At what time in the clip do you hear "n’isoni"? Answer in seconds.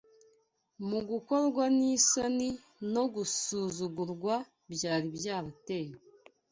1.77-2.49